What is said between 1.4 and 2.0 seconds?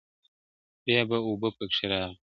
وي پکښي